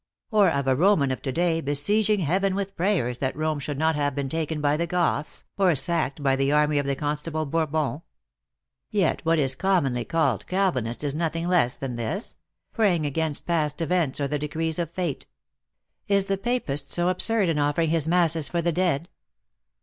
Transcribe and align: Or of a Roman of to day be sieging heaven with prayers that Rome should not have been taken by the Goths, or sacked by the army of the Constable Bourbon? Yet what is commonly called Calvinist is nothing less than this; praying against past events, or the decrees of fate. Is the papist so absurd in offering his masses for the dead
Or 0.31 0.49
of 0.49 0.65
a 0.65 0.75
Roman 0.75 1.11
of 1.11 1.21
to 1.21 1.31
day 1.31 1.61
be 1.61 1.73
sieging 1.73 2.21
heaven 2.21 2.55
with 2.55 2.75
prayers 2.75 3.19
that 3.19 3.35
Rome 3.37 3.59
should 3.59 3.77
not 3.77 3.93
have 3.93 4.15
been 4.15 4.29
taken 4.29 4.59
by 4.59 4.75
the 4.75 4.87
Goths, 4.87 5.43
or 5.59 5.75
sacked 5.75 6.23
by 6.23 6.35
the 6.35 6.51
army 6.51 6.79
of 6.79 6.87
the 6.87 6.95
Constable 6.95 7.45
Bourbon? 7.45 8.01
Yet 8.89 9.23
what 9.23 9.37
is 9.37 9.53
commonly 9.53 10.03
called 10.03 10.47
Calvinist 10.47 11.03
is 11.03 11.13
nothing 11.13 11.47
less 11.47 11.77
than 11.77 11.97
this; 11.97 12.39
praying 12.73 13.05
against 13.05 13.45
past 13.45 13.79
events, 13.79 14.19
or 14.19 14.27
the 14.27 14.39
decrees 14.39 14.79
of 14.79 14.89
fate. 14.89 15.27
Is 16.07 16.25
the 16.25 16.35
papist 16.39 16.89
so 16.89 17.09
absurd 17.09 17.47
in 17.49 17.59
offering 17.59 17.91
his 17.91 18.07
masses 18.07 18.49
for 18.49 18.63
the 18.63 18.71
dead 18.71 19.07